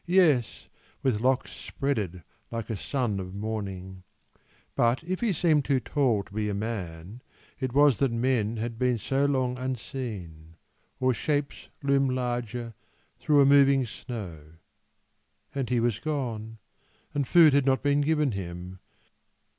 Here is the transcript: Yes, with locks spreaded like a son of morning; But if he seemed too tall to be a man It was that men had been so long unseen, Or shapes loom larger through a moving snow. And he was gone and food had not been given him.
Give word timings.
Yes, 0.07 0.67
with 1.03 1.21
locks 1.21 1.51
spreaded 1.51 2.23
like 2.49 2.71
a 2.71 2.75
son 2.75 3.19
of 3.19 3.35
morning; 3.35 4.01
But 4.75 5.03
if 5.03 5.19
he 5.19 5.31
seemed 5.31 5.63
too 5.63 5.79
tall 5.79 6.23
to 6.23 6.33
be 6.33 6.49
a 6.49 6.55
man 6.55 7.21
It 7.59 7.73
was 7.73 7.99
that 7.99 8.11
men 8.11 8.57
had 8.57 8.79
been 8.79 8.97
so 8.97 9.25
long 9.25 9.59
unseen, 9.59 10.55
Or 10.99 11.13
shapes 11.13 11.69
loom 11.83 12.09
larger 12.09 12.73
through 13.19 13.41
a 13.41 13.45
moving 13.45 13.85
snow. 13.85 14.39
And 15.53 15.69
he 15.69 15.79
was 15.79 15.99
gone 15.99 16.57
and 17.13 17.27
food 17.27 17.53
had 17.53 17.67
not 17.67 17.83
been 17.83 18.01
given 18.01 18.31
him. 18.31 18.79